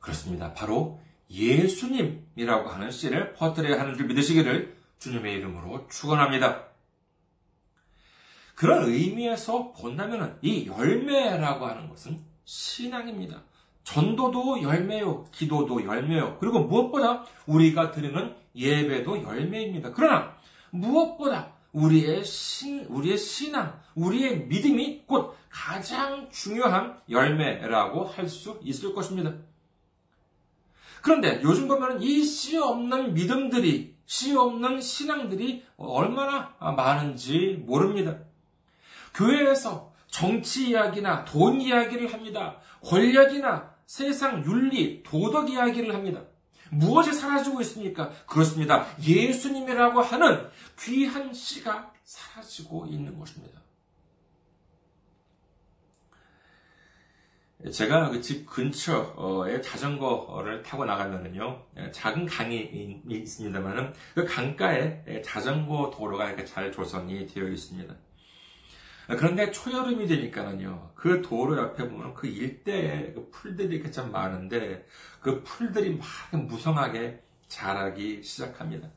그렇습니다. 0.00 0.52
바로 0.54 1.00
예수님이라고 1.30 2.68
하는 2.70 2.90
씨를 2.90 3.34
퍼뜨려야 3.34 3.80
하는 3.80 3.96
줄 3.96 4.06
믿으시기를 4.06 4.76
주님의 4.98 5.34
이름으로 5.36 5.86
축원합니다. 5.88 6.64
그런 8.56 8.90
의미에서 8.90 9.72
본다면 9.72 10.38
이 10.42 10.66
열매라고 10.66 11.66
하는 11.66 11.88
것은 11.88 12.20
신앙입니다. 12.44 13.42
전도도 13.84 14.62
열매요, 14.62 15.24
기도도 15.32 15.84
열매요, 15.84 16.36
그리고 16.38 16.60
무엇보다 16.64 17.24
우리가 17.46 17.90
드리는 17.90 18.34
예배도 18.54 19.22
열매입니다. 19.22 19.92
그러나 19.92 20.36
무엇보다 20.70 21.52
우리의 21.72 22.24
신, 22.24 22.84
우리의 22.86 23.16
신앙, 23.16 23.80
우리의 23.94 24.46
믿음이 24.46 25.04
곧 25.06 25.36
가장 25.48 26.28
중요한 26.30 27.00
열매라고 27.08 28.04
할 28.04 28.28
수 28.28 28.58
있을 28.62 28.94
것입니다. 28.94 29.32
그런데 31.02 31.40
요즘 31.42 31.68
보면 31.68 32.02
이 32.02 32.24
씨 32.24 32.58
없는 32.58 33.14
믿음들이, 33.14 33.94
씨 34.04 34.36
없는 34.36 34.80
신앙들이 34.80 35.64
얼마나 35.76 36.54
많은지 36.58 37.62
모릅니다. 37.64 38.18
교회에서 39.14 39.92
정치 40.08 40.70
이야기나 40.70 41.24
돈 41.24 41.60
이야기를 41.60 42.12
합니다. 42.12 42.58
권력이나 42.84 43.74
세상 43.86 44.44
윤리, 44.44 45.02
도덕 45.04 45.50
이야기를 45.50 45.94
합니다. 45.94 46.22
무엇이 46.70 47.12
사라지고 47.12 47.60
있습니까? 47.62 48.10
그렇습니다. 48.26 48.86
예수님이라고 49.02 50.00
하는 50.00 50.48
귀한 50.78 51.32
씨가 51.32 51.92
사라지고 52.04 52.86
있는 52.86 53.18
것입니다. 53.18 53.60
제가 57.72 58.08
그 58.08 58.22
집 58.22 58.46
근처에 58.46 59.60
자전거를 59.60 60.62
타고 60.62 60.86
나가면은요, 60.86 61.62
작은 61.92 62.24
강이 62.24 63.02
있습니다만은 63.06 63.92
그 64.14 64.24
강가에 64.24 65.20
자전거 65.22 65.92
도로가 65.94 66.28
이렇게 66.28 66.44
잘 66.46 66.72
조성이 66.72 67.26
되어 67.26 67.48
있습니다. 67.48 67.94
그런데 69.16 69.50
초여름이 69.50 70.06
되니까는요, 70.06 70.92
그 70.94 71.22
도로 71.22 71.56
옆에 71.56 71.88
보면 71.88 72.14
그 72.14 72.26
일대에 72.26 73.12
그 73.12 73.28
풀들이 73.30 73.76
이렇게 73.76 73.90
참 73.90 74.12
많은데, 74.12 74.86
그 75.20 75.42
풀들이 75.42 75.96
막 75.96 76.06
무성하게 76.46 77.22
자라기 77.48 78.22
시작합니다. 78.22 78.88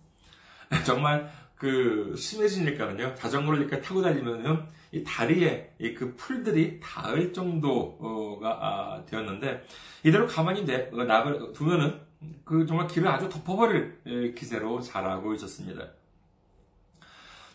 정말 0.86 1.32
그 1.56 2.14
심해지니까는요, 2.18 3.16
자전거를 3.16 3.62
이렇게 3.62 3.82
타고 3.82 4.02
다니면은 4.02 4.64
이 4.92 5.04
다리에 5.04 5.74
그 5.98 6.14
풀들이 6.16 6.80
닿을 6.80 7.34
정도가 7.34 8.50
아, 8.50 9.06
되었는데, 9.06 9.66
이대로 10.04 10.28
가만히 10.28 10.66
내, 10.66 10.90
놔 10.92 11.52
두면은 11.54 12.00
그 12.46 12.66
정말 12.66 12.88
길을 12.88 13.08
아주 13.08 13.28
덮어버릴 13.30 14.34
기세로 14.36 14.82
자라고 14.82 15.34
있었습니다. 15.34 15.88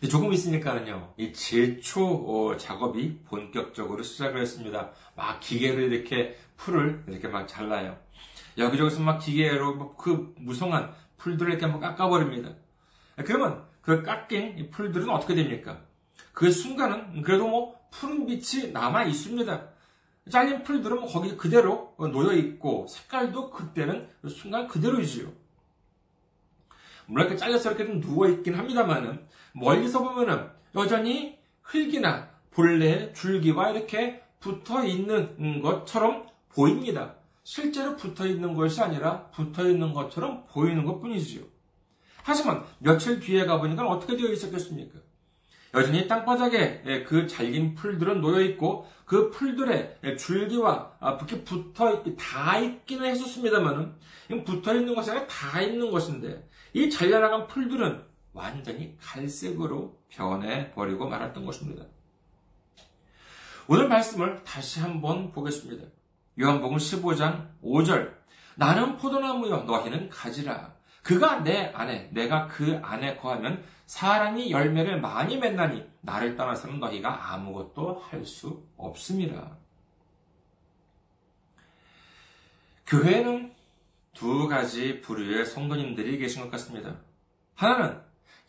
조금 0.06 0.32
있으니까는요, 0.32 1.14
이 1.16 1.32
제초 1.32 2.04
어, 2.06 2.56
작업이 2.56 3.18
본격적으로 3.24 4.04
시작을 4.04 4.40
했습니다. 4.40 4.92
막 5.16 5.40
기계로 5.40 5.80
이렇게 5.80 6.36
풀을 6.56 7.02
이렇게 7.08 7.26
막 7.26 7.48
잘라요. 7.48 7.98
여기저기서 8.56 9.00
막 9.00 9.18
기계로 9.18 9.96
그 9.96 10.34
무성한 10.38 10.94
풀들을 11.16 11.50
이렇게 11.50 11.66
막 11.66 11.80
깎아버립니다. 11.80 12.54
그러면 13.24 13.64
그 13.80 14.02
깎인 14.02 14.70
풀들은 14.70 15.10
어떻게 15.10 15.34
됩니까? 15.34 15.80
그 16.32 16.50
순간은 16.52 17.22
그래도 17.22 17.48
뭐 17.48 17.74
푸른 17.90 18.26
빛이 18.26 18.70
남아 18.70 19.04
있습니다. 19.04 19.68
잘린 20.30 20.62
풀들은 20.62 21.00
뭐 21.00 21.08
거기 21.08 21.36
그대로 21.36 21.94
놓여 21.98 22.32
있고 22.34 22.86
색깔도 22.88 23.50
그때는 23.50 24.08
순간 24.28 24.68
그대로이지요. 24.68 25.32
물론 27.08 27.26
이렇게 27.26 27.36
잘려서 27.38 27.70
이렇게 27.70 27.86
좀 27.86 28.00
누워 28.00 28.28
있긴 28.28 28.54
합니다만은 28.54 29.26
멀리서 29.52 30.02
보면은 30.02 30.48
여전히 30.74 31.38
흙이나 31.62 32.28
본래 32.50 33.12
줄기와 33.14 33.70
이렇게 33.70 34.22
붙어 34.40 34.84
있는 34.84 35.62
것처럼 35.62 36.26
보입니다. 36.50 37.14
실제로 37.42 37.96
붙어 37.96 38.26
있는 38.26 38.54
것이 38.54 38.80
아니라 38.80 39.26
붙어 39.28 39.68
있는 39.68 39.92
것처럼 39.94 40.44
보이는 40.50 40.84
것 40.84 41.00
뿐이지요. 41.00 41.42
하지만 42.22 42.62
며칠 42.78 43.20
뒤에 43.20 43.46
가보니까 43.46 43.86
어떻게 43.86 44.16
되어 44.16 44.30
있었겠습니까? 44.30 44.98
여전히 45.74 46.06
땅바닥에 46.08 47.04
그 47.06 47.26
잘린 47.26 47.74
풀들은 47.74 48.20
놓여 48.20 48.42
있고 48.42 48.86
그 49.06 49.30
풀들에 49.30 50.16
줄기와 50.18 50.92
이렇게 51.00 51.42
붙어 51.42 52.02
다 52.18 52.58
있기는 52.58 53.04
했었습니다만은 53.06 53.94
붙어 54.44 54.74
있는 54.74 54.94
것이 54.94 55.10
아니라 55.10 55.26
다 55.26 55.62
있는 55.62 55.90
것인데 55.90 56.47
이 56.72 56.90
잘려나간 56.90 57.46
풀들은 57.46 58.04
완전히 58.32 58.96
갈색으로 59.00 59.98
변해 60.08 60.70
버리고 60.72 61.08
말았던 61.08 61.44
것입니다. 61.44 61.84
오늘 63.66 63.88
말씀을 63.88 64.42
다시 64.44 64.80
한번 64.80 65.30
보겠습니다. 65.32 65.86
요한복음 66.40 66.76
15장 66.78 67.48
5절 67.62 68.14
나는 68.56 68.96
포도나무여 68.96 69.64
너희는 69.64 70.08
가지라 70.08 70.74
그가 71.02 71.40
내 71.40 71.72
안에 71.74 72.10
내가 72.12 72.46
그 72.48 72.78
안에 72.82 73.16
거하면 73.16 73.64
사람이 73.86 74.50
열매를 74.50 75.00
많이 75.00 75.38
맺나니 75.38 75.84
나를 76.02 76.36
떠나서는 76.36 76.78
너희가 76.80 77.32
아무것도 77.32 78.00
할 78.00 78.24
수 78.24 78.62
없습니다. 78.76 79.56
교회는 82.86 83.54
두 84.18 84.48
가지 84.48 85.00
부류의 85.00 85.46
성도님들이 85.46 86.18
계신 86.18 86.42
것 86.42 86.50
같습니다. 86.50 86.96
하나는 87.54 88.00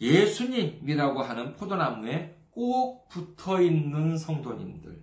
예수님이라고 0.01 1.21
하는 1.21 1.55
포도나무에 1.55 2.35
꼭 2.49 3.07
붙어 3.07 3.61
있는 3.61 4.17
성도님들. 4.17 4.99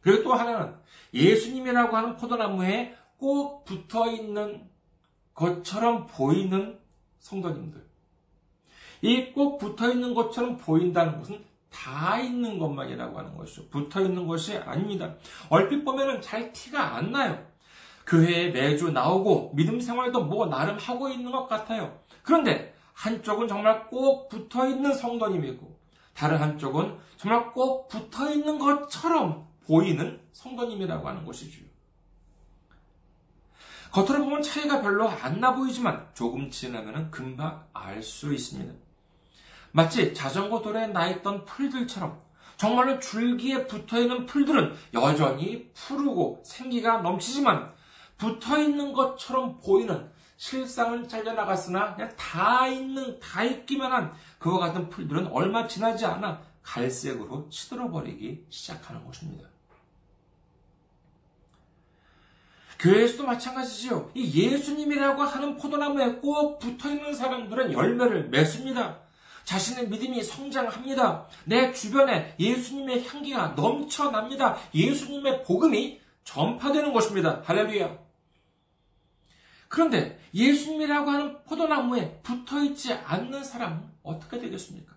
그리고 0.00 0.24
또 0.24 0.34
하나는 0.34 0.74
예수님이라고 1.14 1.96
하는 1.96 2.16
포도나무에 2.16 2.96
꼭 3.16 3.64
붙어 3.64 4.10
있는 4.10 4.68
것처럼 5.34 6.06
보이는 6.08 6.80
성도님들. 7.20 7.86
이 9.02 9.32
꼭 9.34 9.58
붙어 9.58 9.92
있는 9.92 10.14
것처럼 10.14 10.56
보인다는 10.56 11.18
것은 11.18 11.44
다 11.70 12.18
있는 12.18 12.58
것만이라고 12.58 13.18
하는 13.18 13.36
것이죠. 13.36 13.68
붙어 13.68 14.00
있는 14.00 14.26
것이 14.26 14.56
아닙니다. 14.56 15.14
얼핏 15.48 15.84
보면은 15.84 16.20
잘 16.22 16.52
티가 16.52 16.96
안 16.96 17.12
나요. 17.12 17.46
교회에 18.06 18.50
매주 18.50 18.90
나오고 18.92 19.52
믿음 19.54 19.80
생활도 19.80 20.24
뭐 20.24 20.46
나름 20.46 20.78
하고 20.78 21.08
있는 21.08 21.32
것 21.32 21.46
같아요. 21.48 21.98
그런데 22.22 22.74
한쪽은 22.94 23.48
정말 23.48 23.86
꼭 23.88 24.28
붙어 24.28 24.68
있는 24.68 24.94
성도님이고 24.94 25.76
다른 26.14 26.38
한쪽은 26.40 26.96
정말 27.16 27.52
꼭 27.52 27.88
붙어 27.88 28.30
있는 28.30 28.58
것처럼 28.58 29.46
보이는 29.66 30.20
성도님이라고 30.32 31.06
하는 31.08 31.24
것이죠. 31.24 31.64
겉으로 33.90 34.24
보면 34.24 34.42
차이가 34.42 34.80
별로 34.82 35.08
안 35.08 35.40
나 35.40 35.54
보이지만 35.54 36.08
조금 36.14 36.50
지나면 36.50 37.10
금방 37.10 37.66
알 37.72 38.02
수 38.02 38.32
있습니다. 38.32 38.72
마치 39.72 40.14
자전거 40.14 40.62
도로에 40.62 40.86
나 40.88 41.08
있던 41.08 41.44
풀들처럼 41.44 42.18
정말로 42.56 42.98
줄기에 42.98 43.66
붙어 43.66 44.00
있는 44.00 44.24
풀들은 44.24 44.74
여전히 44.94 45.70
푸르고 45.74 46.42
생기가 46.44 46.98
넘치지만 46.98 47.74
붙어 48.18 48.58
있는 48.58 48.92
것처럼 48.92 49.60
보이는 49.60 50.10
실상은 50.36 51.08
잘려나갔으나 51.08 51.94
그냥 51.94 52.14
다 52.16 52.66
있는, 52.68 53.18
다 53.20 53.42
있기만 53.42 53.92
한 53.92 54.12
그와 54.38 54.58
같은 54.58 54.88
풀들은 54.90 55.28
얼마 55.28 55.66
지나지 55.66 56.04
않아 56.04 56.42
갈색으로 56.62 57.46
시들어버리기 57.50 58.46
시작하는 58.50 59.04
것입니다. 59.04 59.48
교회에서도 62.78 63.24
마찬가지지요. 63.24 64.10
이 64.14 64.42
예수님이라고 64.42 65.22
하는 65.22 65.56
포도나무에 65.56 66.16
꼭 66.16 66.58
붙어 66.58 66.90
있는 66.90 67.14
사람들은 67.14 67.72
열매를 67.72 68.28
맺습니다. 68.28 68.98
자신의 69.44 69.88
믿음이 69.88 70.22
성장합니다. 70.22 71.26
내 71.44 71.72
주변에 71.72 72.34
예수님의 72.38 73.06
향기가 73.06 73.48
넘쳐납니다. 73.56 74.56
예수님의 74.74 75.44
복음이 75.44 76.00
전파되는 76.24 76.92
것입니다. 76.92 77.42
할렐루야. 77.44 78.05
그런데 79.68 80.20
예수님이라고 80.34 81.10
하는 81.10 81.42
포도나무에 81.44 82.20
붙어 82.22 82.62
있지 82.62 82.92
않는 82.92 83.42
사람은 83.44 83.82
어떻게 84.02 84.38
되겠습니까? 84.38 84.94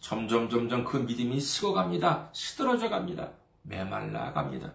점점 0.00 0.48
점점 0.48 0.84
그 0.84 0.96
믿음이 0.96 1.40
식어갑니다. 1.40 2.30
시들어져 2.32 2.88
갑니다. 2.88 3.32
메말라 3.62 4.32
갑니다. 4.32 4.72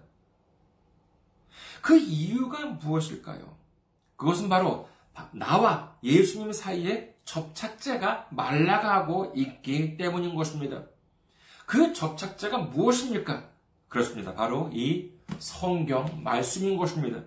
그 1.81 1.97
이유가 1.97 2.65
무엇일까요? 2.65 3.57
그것은 4.15 4.49
바로 4.49 4.89
나와 5.31 5.95
예수님 6.03 6.51
사이에 6.51 7.15
접착제가 7.25 8.27
말라가고 8.31 9.33
있기 9.35 9.97
때문인 9.97 10.35
것입니다. 10.35 10.83
그 11.65 11.93
접착제가 11.93 12.57
무엇입니까? 12.59 13.49
그렇습니다. 13.87 14.33
바로 14.33 14.69
이 14.73 15.11
성경 15.39 16.23
말씀인 16.23 16.77
것입니다. 16.77 17.23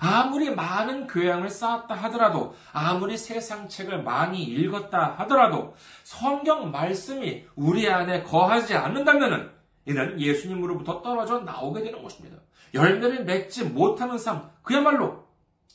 아무리 0.00 0.54
많은 0.54 1.06
교양을 1.06 1.48
쌓았다 1.48 1.94
하더라도, 1.94 2.54
아무리 2.72 3.16
세상 3.16 3.68
책을 3.68 4.02
많이 4.02 4.42
읽었다 4.42 5.14
하더라도, 5.18 5.74
성경 6.04 6.70
말씀이 6.70 7.44
우리 7.54 7.88
안에 7.88 8.22
거하지 8.22 8.74
않는다면, 8.74 9.54
이는 9.86 10.20
예수님으로부터 10.20 11.02
떨어져 11.02 11.40
나오게 11.40 11.82
되는 11.82 12.02
것입니다. 12.02 12.38
열매를 12.74 13.24
맺지 13.24 13.64
못하는 13.64 14.18
삶, 14.18 14.50
그야말로 14.62 15.24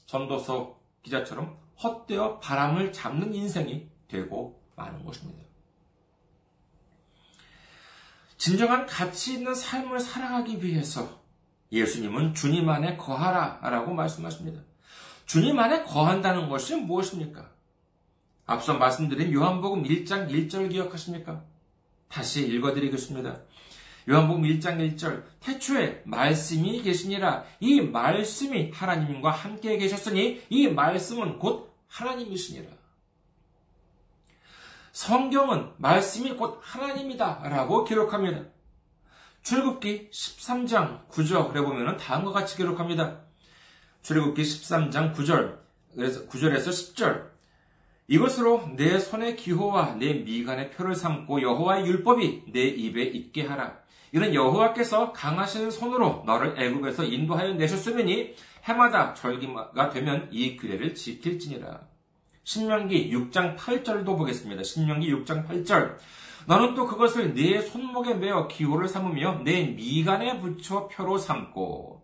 전도서 0.06 0.80
기자처럼 1.04 1.58
헛되어 1.82 2.40
바람을 2.40 2.92
잡는 2.92 3.34
인생이 3.34 3.90
되고 4.08 4.62
마는 4.76 5.06
것입니다. 5.06 5.42
진정한 8.38 8.86
가치 8.86 9.36
있는 9.36 9.54
삶을 9.54 10.00
살아가기 10.00 10.64
위해서 10.64 11.21
예수님은 11.72 12.34
주님 12.34 12.70
안에 12.70 12.98
거하라 12.98 13.60
라고 13.62 13.94
말씀하십니다. 13.94 14.62
주님 15.26 15.58
안에 15.58 15.84
거한다는 15.84 16.50
것이 16.50 16.76
무엇입니까? 16.76 17.50
앞서 18.46 18.74
말씀드린 18.74 19.32
요한복음 19.32 19.84
1장 19.84 20.30
1절 20.30 20.70
기억하십니까? 20.70 21.44
다시 22.10 22.46
읽어드리겠습니다. 22.48 23.40
요한복음 24.10 24.44
1장 24.44 24.96
1절 24.96 25.24
태초에 25.40 26.02
말씀이 26.06 26.82
계시니라 26.82 27.46
이 27.60 27.80
말씀이 27.80 28.72
하나님과 28.74 29.32
함께 29.32 29.78
계셨으니 29.78 30.42
이 30.50 30.68
말씀은 30.68 31.40
곧 31.40 31.74
하나님이시니라. 31.88 32.68
성경은 34.92 35.72
말씀이 35.78 36.36
곧 36.36 36.60
하나님이다 36.62 37.48
라고 37.48 37.86
기록합니다. 37.86 38.51
출굽기 39.44 40.10
13장 40.12 41.08
9절에 41.10 41.64
보면 41.64 41.98
다음과 41.98 42.32
같이 42.32 42.58
기록합니다. 42.58 43.22
출굽기 44.04 44.42
13장 44.42 45.16
9절 45.16 45.60
그래서 45.96 46.28
9절에서 46.28 46.70
10절 46.70 47.32
이것으로 48.08 48.72
내 48.76 49.00
손의 49.00 49.36
기호와 49.36 49.96
내 49.96 50.14
미간의 50.14 50.72
표를 50.72 50.96
삼고 50.96 51.42
여호와의 51.42 51.86
율법이 51.86 52.44
내 52.52 52.68
입에 52.68 53.04
있게 53.04 53.46
하라. 53.46 53.80
이는 54.14 54.34
여호와께서 54.34 55.14
강하신 55.14 55.72
손으로 55.72 56.24
너를 56.26 56.62
애굽에서 56.62 57.06
인도하여 57.06 57.54
내셨으니 57.54 58.36
해마다 58.66 59.14
절기가 59.14 59.90
되면 59.92 60.28
이 60.32 60.58
규례를 60.58 60.94
지킬지니라. 60.94 61.80
신명기 62.44 63.12
6장 63.14 63.56
8절도 63.56 64.18
보겠습니다. 64.18 64.64
신명기 64.64 65.12
6장 65.14 65.48
8절. 65.48 65.96
너는 66.48 66.76
또 66.76 66.86
그것을 66.86 67.34
네 67.34 67.62
손목에 67.62 68.14
매어 68.16 68.48
기호를 68.48 68.88
삼으며 68.88 69.42
내 69.44 69.64
미간에 69.64 70.40
붙여 70.40 70.88
표로 70.88 71.18
삼고. 71.18 72.02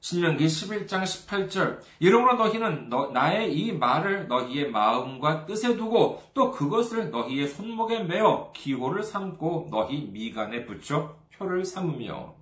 신명기 0.00 0.46
11장 0.46 1.02
18절. 1.02 1.80
이러므로 1.98 2.34
너희는 2.34 2.88
너, 2.88 3.10
나의 3.10 3.54
이 3.54 3.72
말을 3.72 4.28
너희의 4.28 4.70
마음과 4.70 5.44
뜻에 5.44 5.76
두고 5.76 6.22
또 6.32 6.50
그것을 6.50 7.10
너희의 7.10 7.48
손목에 7.48 8.04
매어 8.04 8.52
기호를 8.52 9.02
삼고 9.02 9.68
너희 9.70 10.08
미간에 10.10 10.64
붙여 10.64 11.16
표를 11.36 11.64
삼으며. 11.64 12.39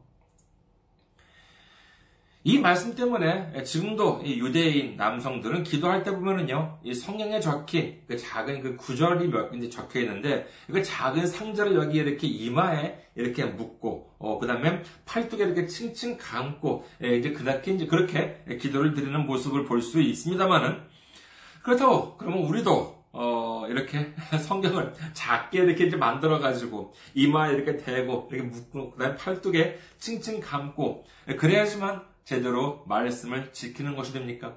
이 2.48 2.58
말씀 2.58 2.94
때문에 2.94 3.62
지금도 3.62 4.22
유대인 4.24 4.96
남성들은 4.96 5.64
기도할 5.64 6.02
때 6.02 6.11
보면은요, 6.12 6.78
이 6.82 6.94
성경에 6.94 7.40
적힌 7.40 8.00
그 8.06 8.16
작은 8.16 8.62
그 8.62 8.74
구절이 8.74 9.28
몇 9.28 9.50
군데 9.50 9.68
적혀 9.68 10.00
있는데, 10.00 10.46
그 10.66 10.82
작은 10.82 11.26
상자를 11.26 11.74
여기 11.74 11.98
이렇게 11.98 12.26
이마에 12.26 13.04
이렇게 13.16 13.44
묶고, 13.44 14.14
어, 14.18 14.38
그 14.38 14.46
다음에 14.46 14.82
팔뚝에 15.04 15.44
이렇게 15.44 15.66
칭칭 15.66 16.16
감고, 16.16 16.87
예, 17.04 17.16
이제 17.18 17.32
그렇게 17.32 17.72
이제 17.74 17.84
그렇게 17.84 18.42
기도를 18.58 18.94
드리는 18.94 19.26
모습을 19.26 19.66
볼 19.66 19.82
수 19.82 20.00
있습니다만은, 20.00 20.80
그렇다고, 21.62 22.16
그러면 22.16 22.44
우리도, 22.44 23.04
어, 23.12 23.66
이렇게 23.68 24.14
성경을 24.40 24.94
작게 25.12 25.58
이렇게 25.58 25.84
이제 25.84 25.98
만들어가지고, 25.98 26.94
이마에 27.12 27.52
이렇게 27.52 27.76
대고, 27.76 28.30
이렇게 28.32 28.48
묶고, 28.48 28.92
그 28.92 28.98
다음에 28.98 29.16
팔뚝에 29.16 29.78
칭칭 29.98 30.40
감고, 30.40 31.04
그래야지만 31.37 32.08
제대로 32.28 32.84
말씀을 32.86 33.54
지키는 33.54 33.96
것이 33.96 34.12
됩니까? 34.12 34.54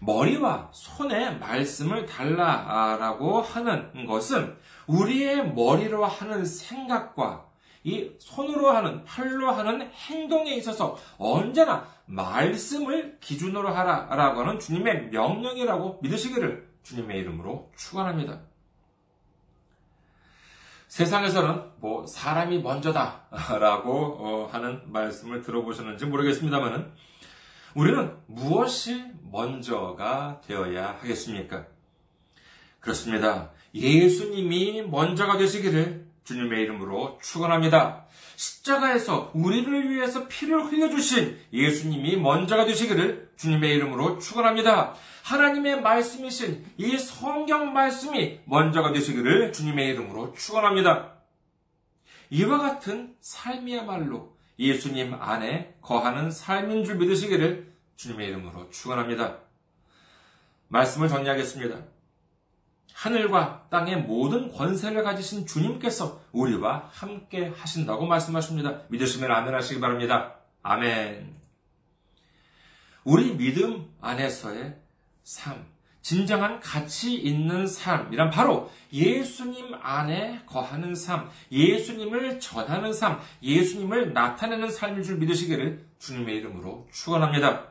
머리와 0.00 0.68
손에 0.70 1.30
말씀을 1.38 2.04
달라라고 2.04 3.40
하는 3.40 4.04
것은 4.04 4.54
우리의 4.86 5.54
머리로 5.54 6.04
하는 6.04 6.44
생각과 6.44 7.46
이 7.84 8.10
손으로 8.18 8.68
하는, 8.68 9.02
팔로 9.06 9.50
하는 9.50 9.90
행동에 9.90 10.56
있어서 10.56 10.98
언제나 11.16 11.88
말씀을 12.04 13.16
기준으로 13.20 13.70
하라라고 13.70 14.40
하는 14.40 14.58
주님의 14.58 15.08
명령이라고 15.08 16.00
믿으시기를 16.02 16.68
주님의 16.82 17.18
이름으로 17.20 17.72
축원합니다. 17.78 18.42
세상에서는 20.90 21.62
뭐 21.76 22.04
사람이 22.04 22.62
먼저다라고 22.62 23.92
어, 24.18 24.48
하는 24.52 24.82
말씀을 24.86 25.40
들어보셨는지 25.40 26.04
모르겠습니다만은 26.06 26.90
우리는 27.74 28.12
무엇이 28.26 29.04
먼저가 29.30 30.40
되어야 30.44 30.98
하겠습니까? 31.00 31.66
그렇습니다. 32.80 33.52
예수님이 33.72 34.82
먼저가 34.82 35.38
되시기를 35.38 36.08
주님의 36.24 36.64
이름으로 36.64 37.20
축원합니다. 37.22 38.06
십자가에서 38.34 39.30
우리를 39.32 39.90
위해서 39.90 40.26
피를 40.26 40.64
흘려주신 40.64 41.38
예수님이 41.52 42.16
먼저가 42.16 42.64
되시기를 42.64 43.30
주님의 43.36 43.76
이름으로 43.76 44.18
축원합니다. 44.18 44.94
하나님의 45.24 45.80
말씀이신 45.82 46.64
이 46.78 46.98
성경 46.98 47.72
말씀이 47.72 48.40
먼저가 48.44 48.92
되시기를 48.92 49.52
주님의 49.52 49.88
이름으로 49.90 50.34
축원합니다. 50.34 51.14
이와 52.30 52.58
같은 52.58 53.16
삶이야말로 53.20 54.36
예수님 54.58 55.14
안에 55.14 55.76
거하는 55.80 56.30
삶인 56.30 56.84
줄 56.84 56.96
믿으시기를 56.96 57.72
주님의 57.96 58.28
이름으로 58.28 58.70
축원합니다. 58.70 59.38
말씀을 60.68 61.08
정리하겠습니다. 61.08 61.84
하늘과 62.92 63.68
땅의 63.70 64.02
모든 64.02 64.52
권세를 64.52 65.02
가지신 65.02 65.46
주님께서 65.46 66.20
우리와 66.32 66.90
함께 66.92 67.48
하신다고 67.48 68.06
말씀하십니다. 68.06 68.82
믿으시면 68.88 69.30
아멘 69.30 69.54
하시기 69.54 69.80
바랍니다. 69.80 70.36
아멘. 70.62 71.34
우리 73.04 73.36
믿음 73.36 73.90
안에서의 74.00 74.76
삶, 75.30 75.64
진정한 76.02 76.58
가치 76.58 77.14
있는 77.14 77.64
삶이란 77.64 78.30
바로 78.30 78.68
예수님 78.92 79.72
안에 79.80 80.42
거하는 80.44 80.92
삶, 80.96 81.30
예수님을 81.52 82.40
전하는 82.40 82.92
삶, 82.92 83.20
예수님을 83.40 84.12
나타내는 84.12 84.72
삶일 84.72 85.04
줄 85.04 85.18
믿으시기를 85.18 85.86
주님의 86.00 86.38
이름으로 86.38 86.88
축원합니다. 86.90 87.68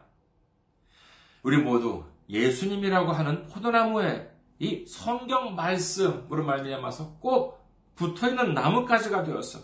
우리 1.44 1.58
모두 1.58 2.06
예수님이라고 2.30 3.12
하는 3.12 3.46
포도나무에 3.48 4.30
이 4.60 4.86
성경 4.88 5.54
말씀으로 5.56 6.46
말미암아서 6.46 7.18
꼭 7.20 7.68
붙어 7.94 8.30
있는 8.30 8.54
나뭇가지가 8.54 9.24
되어서 9.26 9.60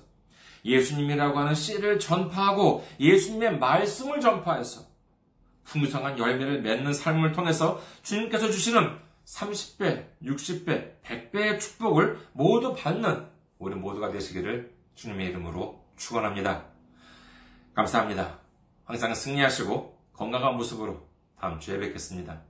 예수님이라고 0.65 1.39
하는 1.39 1.55
씨를 1.55 1.99
전파하고 1.99 2.86
예수님의 2.99 3.58
말씀을 3.58 4.19
전파해서 4.19 4.94
풍성한 5.65 6.17
열매를 6.17 6.62
맺는 6.62 6.93
삶을 6.93 7.34
통해서 7.34 7.82
주님께서 8.04 8.49
주시는 8.49 8.97
30배, 9.25 10.06
60배, 10.23 11.01
100배의 11.04 11.60
축복을 11.60 12.19
모두 12.34 12.73
받는 12.75 13.28
우리 13.58 13.75
모두가 13.75 14.12
되시기를 14.12 14.73
주님의 14.95 15.28
이름으로 15.30 15.84
축원합니다. 15.97 16.65
감사합니다. 17.73 18.39
항상 18.86 19.13
승리하시고 19.13 19.99
건강한 20.13 20.56
모습으로 20.56 21.08
다음 21.39 21.60
주에 21.60 21.78
뵙겠습니다. 21.80 22.41